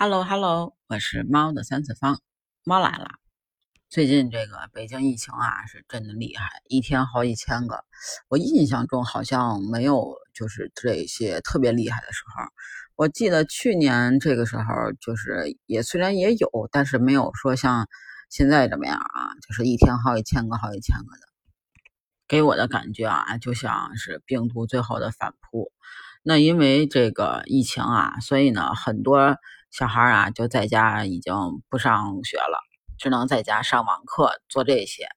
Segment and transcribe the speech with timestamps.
[0.00, 2.20] Hello Hello，我是猫的三次方，
[2.62, 3.08] 猫来了。
[3.90, 7.84] 最近这个北京疫情啊，是真的厉害，一天好几千个。
[8.28, 12.44] 我印象中好像没有就是这些特别厉害的时候。
[12.94, 14.62] 我记得去年这个时候，
[15.00, 17.88] 就是也虽然也有，但是没有说像
[18.30, 21.26] 现在这么样啊，就是一天好几千个、好几千个的。
[22.28, 25.72] 给我的感觉啊，就像是病毒最后的反扑。
[26.22, 29.36] 那因为这个疫情啊，所以呢，很多。
[29.70, 31.34] 小孩啊，就在家已经
[31.68, 32.58] 不上学了，
[32.98, 35.08] 只能在家上网课做这些。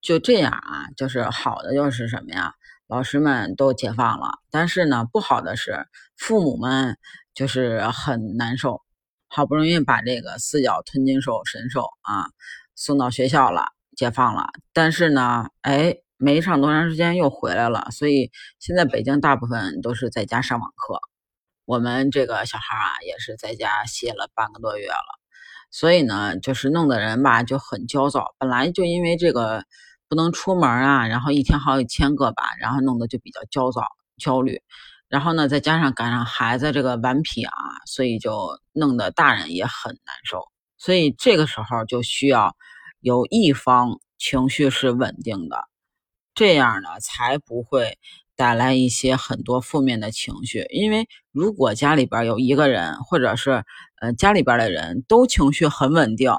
[0.00, 2.54] 就这样啊，就是好的就是什么呀？
[2.86, 6.96] 老师们都解放了，但是呢，不好的是父母们
[7.34, 8.82] 就是很难受。
[9.28, 12.30] 好不容易把这个四脚吞金兽神兽啊
[12.74, 20.98] 送到学校了，解放了，但是呢，哎，没上多长时间又回来了，所以现在北京大部分都是在家上网课。
[21.68, 25.20] 我们这个小孩啊，也是在家歇了半个多月了，
[25.70, 28.34] 所以呢，就是弄的人吧就很焦躁。
[28.38, 29.62] 本来就因为这个
[30.08, 33.82] 不能出门啊，然后一天好几千个吧，然后弄得就比较焦躁、
[34.16, 34.62] 焦虑。
[35.10, 37.52] 然后呢，再加上赶上孩子这个顽皮啊，
[37.84, 40.48] 所以就弄得大人也很难受。
[40.78, 42.56] 所以这个时候就需要
[43.00, 45.64] 有一方情绪是稳定的，
[46.34, 47.98] 这样呢才不会。
[48.38, 53.64] 带来一些很多负面的情绪，因为如果家里边有一个人，或者是
[54.00, 56.30] 呃家里边的人都情绪很稳定，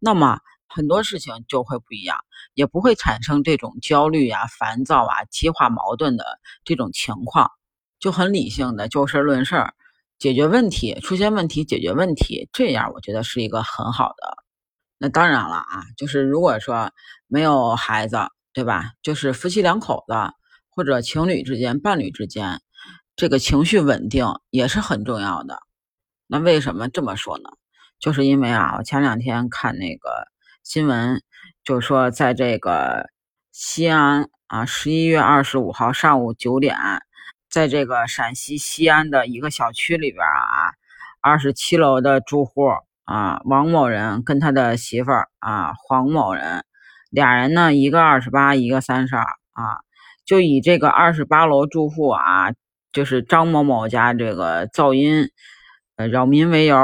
[0.00, 2.16] 那么很多事情就会不一样，
[2.54, 6.24] 也不会产生这种焦虑啊、烦躁啊、激化矛盾的
[6.64, 7.48] 这种情况，
[8.00, 9.74] 就很理性的就事论事儿，
[10.18, 14.38] 解决问题，出现问题解决问题，这样我觉得是一个很好的。
[14.98, 16.90] 那当然了啊，就是如果说
[17.28, 18.18] 没有孩子，
[18.52, 18.90] 对吧？
[19.04, 20.14] 就是夫妻两口子。
[20.74, 22.60] 或者情侣之间、伴侣之间，
[23.14, 25.60] 这个情绪稳定也是很重要的。
[26.26, 27.50] 那为什么这么说呢？
[28.00, 30.26] 就是因为啊，我前两天看那个
[30.62, 31.22] 新闻，
[31.62, 33.08] 就是说在这个
[33.52, 36.76] 西安啊，十一月二十五号上午九点，
[37.48, 40.74] 在这个陕西西安的一个小区里边啊，
[41.20, 42.68] 二十七楼的住户
[43.04, 46.64] 啊，王某人跟他的媳妇儿啊，黄某人，
[47.10, 49.22] 俩人呢，一个二十八，一个三十二
[49.52, 49.78] 啊。
[50.26, 52.52] 就以这个二十八楼住户啊，
[52.92, 55.28] 就是张某某家这个噪音
[55.96, 56.76] 呃扰民为由，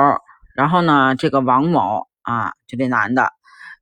[0.55, 3.33] 然后呢，这个王某啊，就这男的，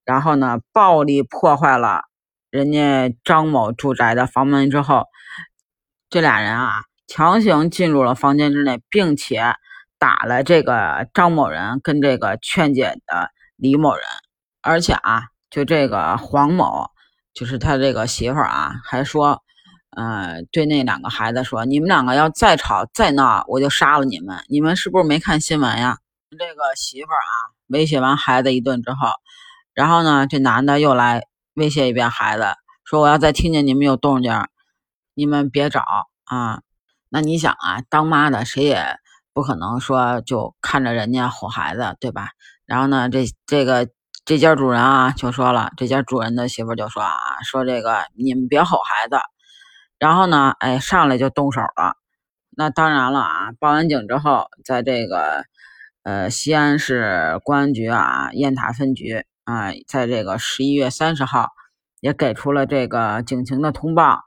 [0.04, 2.02] 然后呢，暴力破坏了
[2.50, 5.06] 人家张某住宅的房门之后，
[6.08, 9.54] 这俩人啊，强行进入了房间之内，并且
[9.98, 14.04] 打了这个张某人跟这个劝解的李某人，
[14.62, 16.90] 而且啊，就这个黄某，
[17.34, 19.42] 就是他这个媳妇儿啊，还说。
[20.00, 24.44] 嗯，对那两个孩子说：“你们两个要再吵再闹，我就杀了你们！
[24.48, 25.98] 你们是不是没看新闻呀？”
[26.38, 29.08] 这个媳妇儿啊，威胁完孩子一顿之后，
[29.74, 32.44] 然后呢，这男的又来威胁一遍孩子，
[32.84, 34.32] 说：“我要再听见你们有动静，
[35.14, 35.82] 你们别找
[36.26, 36.60] 啊！”
[37.10, 39.00] 那你想啊，当妈的谁也
[39.34, 42.28] 不可能说就看着人家吼孩子，对吧？
[42.66, 43.88] 然后呢，这这个
[44.24, 49.16] 这家主人啊就说了，这家主人的媳妇就说啊，说这个你们别吼孩子。
[49.98, 51.96] 然后呢，哎，上来就动手了。
[52.56, 55.44] 那当然了啊，报完警之后，在这个
[56.02, 61.50] 呃西安市公安局啊雁塔分局啊，在这个十一月三十号
[62.00, 64.20] 也给出了这个警情的通报，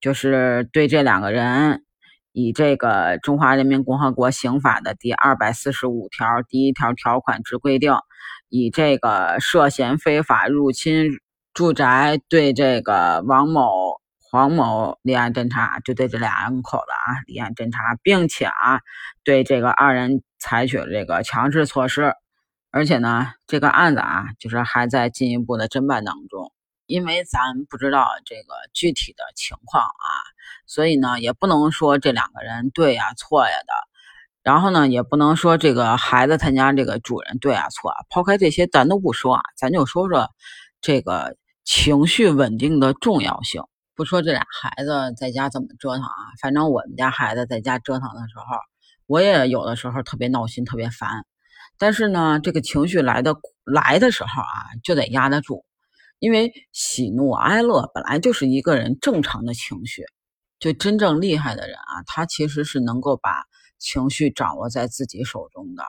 [0.00, 1.84] 就是对这两个人
[2.32, 7.92] 以这个《中华人民共和国刑法》的第二百四十五条第一条条款之规定，
[8.48, 11.08] 以这个涉嫌非法入侵
[11.54, 13.85] 住宅，对这个王某。
[14.28, 18.80] 黄某立案侦查，就对这两口子啊立案侦查，并且啊
[19.22, 22.12] 对这个二人采取了这个强制措施，
[22.72, 26.52] 而且呢这个案子啊就是还在进一步的侦办当中，
[26.86, 30.06] 因为咱不知道这个具体的情况啊，
[30.66, 33.74] 所以呢也不能说这两个人对呀错呀的，
[34.42, 40.28] 然后呢也不能说这个孩子他家这个主人对啊错啊，抛开这些咱都不说啊，咱就说说
[40.80, 43.62] 这个情绪稳定的重要性。
[43.96, 46.10] 不说这俩孩子在家怎么折腾啊，
[46.42, 48.44] 反正我们家孩子在家折腾的时候，
[49.06, 51.24] 我也有的时候特别闹心，特别烦。
[51.78, 53.34] 但是呢，这个情绪来的
[53.64, 55.64] 来的时候啊，就得压得住，
[56.18, 60.04] 因为喜怒哀乐本来就是一个人正常的情绪。
[60.58, 63.44] 就真正厉害的人啊，他其实是能够把
[63.78, 65.84] 情绪掌握在自己手中的。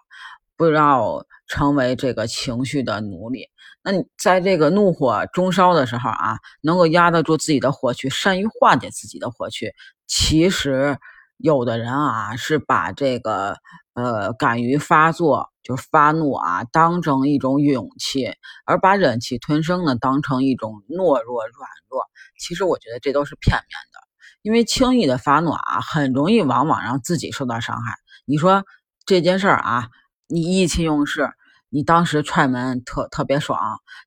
[0.57, 3.47] 不要成为这个情绪的奴隶。
[3.83, 9.73] 那你在这个怒火中烧的时候啊，能够压得住自己的火去，善于化解自己的火去。
[10.07, 10.97] 其实
[11.37, 13.55] 有的人啊，是把这个
[13.93, 18.33] 呃敢于发作，就发怒啊，当成一种勇气，
[18.65, 22.01] 而把忍气吞声呢当成一种懦弱软弱。
[22.39, 23.63] 其实我觉得这都是片面
[23.93, 23.99] 的，
[24.41, 27.95] 因为轻易的发怒啊，很容易往往让自己受到伤害。
[28.25, 28.65] 你说
[29.05, 29.87] 这件事儿啊，
[30.27, 31.29] 你意气用事，
[31.69, 33.59] 你当时踹门特特别爽，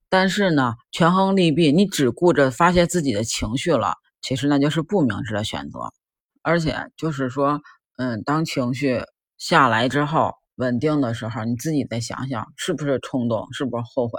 [0.09, 5.79] 但是呢，权衡利弊，你只顾着发泄自己的情绪了，其实那就是不明智的选择。
[6.43, 7.61] 而且就是说，
[7.97, 9.03] 嗯，当情绪
[9.39, 10.35] 下来之后。
[10.57, 14.19] 稳定的时候，你自己再想想，是不是冲动，是不是后悔？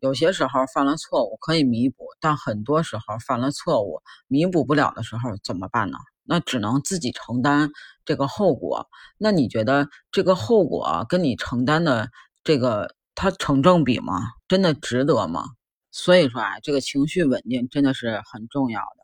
[0.00, 5.96] 有些时候犯了错误可以弥补，但很多时候犯了错误弥补不了的时候怎么办呢？
[6.28, 7.70] 那只能自己承担
[8.04, 8.86] 这个后果。
[9.18, 12.10] 那你觉得这个后果跟你承担的
[12.44, 14.20] 这个它成正比吗？
[14.46, 15.44] 真的值得吗？
[15.90, 19.02] 所以说啊，这个情绪稳定真的是很重要的。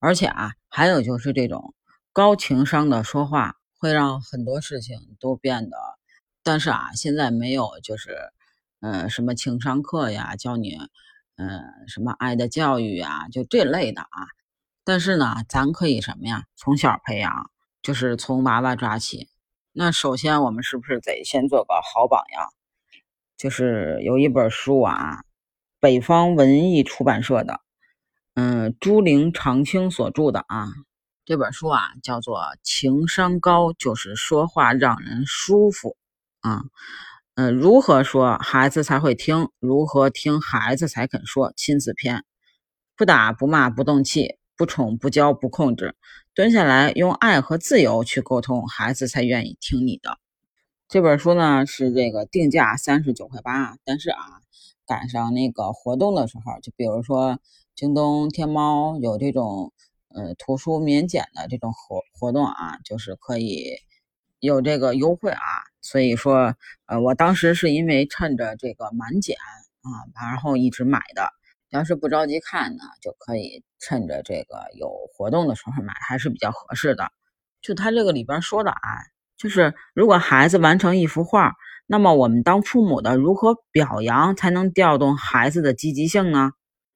[0.00, 1.74] 而且啊，还有就是这种
[2.12, 5.76] 高情商的说话，会让很多事情都变得。
[6.44, 8.16] 但是啊，现在没有就是，
[8.80, 10.76] 嗯，什么情商课呀，教你，
[11.36, 14.08] 嗯，什么爱的教育呀，就这类的啊。
[14.84, 16.44] 但是呢，咱可以什么呀？
[16.56, 17.50] 从小培养，
[17.82, 19.28] 就是从娃娃抓起。
[19.72, 22.48] 那首先，我们是不是得先做个好榜样？
[23.36, 25.24] 就是有一本书啊，
[25.80, 27.60] 北方文艺出版社的，
[28.34, 30.68] 嗯，朱玲长青所著的啊，
[31.24, 35.96] 这本书啊叫做《情商高就是说话让人舒服》。
[36.48, 36.64] 啊，
[37.34, 39.48] 嗯，如何说孩子才会听？
[39.60, 41.52] 如何听孩子才肯说？
[41.56, 42.24] 亲子篇，
[42.96, 45.94] 不打不骂不动气，不宠不教不控制，
[46.34, 50.18] 蹲下来用爱和自由去沟通，孩子才愿意听你的。
[50.88, 54.18] 这本书呢是这个定价三十九块八，但是啊，
[54.86, 57.38] 赶上那个活动的时候，就比如说
[57.74, 59.72] 京东、天猫有这种
[60.08, 63.78] 呃图书免减的这种活活动啊，就是可以。
[64.42, 65.38] 有这个优惠啊，
[65.80, 66.56] 所以说，
[66.86, 69.36] 呃，我当时是因为趁着这个满减
[69.82, 71.32] 啊，然后一直买的。
[71.72, 77.10] 要是不着急看呢，就可以趁着这个有活动的时候买，还是比较合适的。
[77.60, 78.78] 就他这个里边说的啊，
[79.36, 81.54] 就是如果孩子完成一幅画，
[81.86, 86.52] 那么我们当父母的如何表扬才能调动孩子的积极性呢？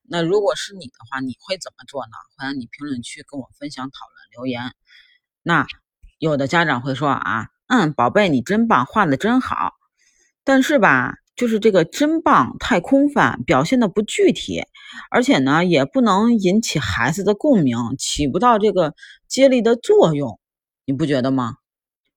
[0.09, 2.13] 那如果是你的话，你会怎么做呢？
[2.37, 4.73] 欢迎你评论区跟我分享讨论留言。
[5.43, 5.67] 那。
[6.19, 9.75] 有的家长会说啊，嗯，宝贝，你真棒，画的真好。
[10.45, 14.65] 但是吧，就是这个真棒太空泛，表现的不具体，
[15.11, 18.95] 而且呢，也不能引起孩子的共鸣，起不到这个
[19.29, 20.41] 接力的作用，
[20.85, 21.57] 你不觉得吗？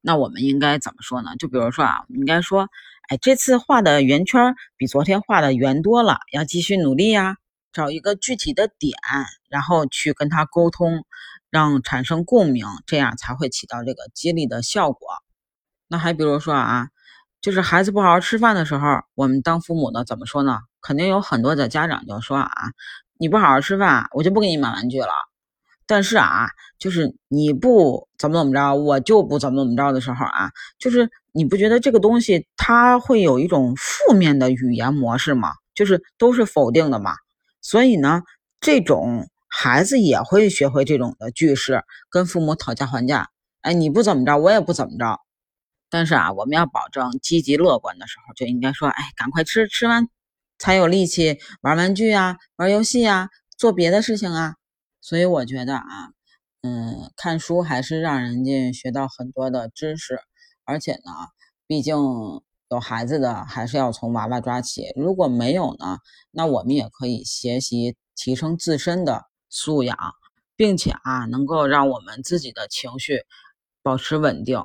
[0.01, 1.35] 那我们应该怎么说呢？
[1.37, 2.69] 就比如说啊，应该说，
[3.09, 7.35] 哎，这次画的圆圈比昨天画的圆多了，要继续努力呀，
[7.73, 8.97] 找一个具体的点，
[9.49, 11.05] 然后去跟他沟通。
[11.51, 15.07] 让产生共鸣，这样才会起到这个激励的效果。
[15.87, 16.89] 那还比如说啊，
[17.41, 20.59] 就是孩子不好好吃饭的时候，我们当父母的怎么说呢？
[20.81, 22.51] 肯定有很多的家长就说啊，
[23.17, 25.09] 你不好好吃饭，我就不给你买玩具了。
[25.87, 26.47] 但是啊，
[26.77, 35.53] 就是你不怎么怎么着，我就不怎么怎么着的时候啊，就是你不觉得这个东西它会有一种负面的语言模式吗？
[35.73, 37.13] 就是都是否定的嘛。
[37.61, 38.21] 所以呢，
[38.59, 39.27] 这种。
[39.51, 43.29] 孩子也会学会这种的句式，跟父母讨价还价。
[43.61, 45.19] 哎，你不怎么着，我也不怎么着。
[45.89, 50.07] 但是啊，我们要保证积极乐观的时候，就应该说，哎，赶快吃，吃完
[50.57, 54.55] 才有力气玩玩具啊，玩游戏啊，做别的事情啊。
[55.01, 56.11] 所以我觉得啊，
[56.61, 60.19] 嗯，看书还是让人家学到很多的知识。
[60.65, 61.11] 而且呢，
[61.67, 61.95] 毕竟
[62.69, 64.91] 有孩子的还是要从娃娃抓起。
[64.95, 65.97] 如果没有呢，
[66.31, 69.25] 那我们也可以学习提升自身的。
[69.51, 69.97] 素养，
[70.55, 73.23] 并且啊，能够让我们自己的情绪
[73.81, 74.63] 保持稳定。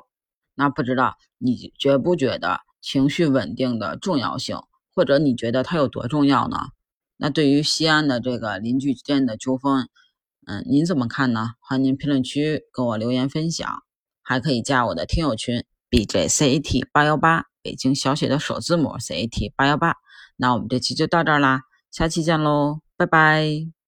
[0.55, 4.57] 那不知道你觉不觉得情绪稳定的重要性，
[4.95, 6.57] 或者你觉得它有多重要呢？
[7.17, 9.87] 那对于西安的这个邻居之间的纠纷，
[10.47, 11.51] 嗯，您怎么看呢？
[11.59, 13.83] 欢迎您评论区跟我留言分享，
[14.21, 19.95] 还可以加我的听友群 B J C A T 八幺八，北京小写的首字母 C A T 八幺八。
[20.35, 23.84] 那我们这期就到这儿啦，下期见喽，拜拜。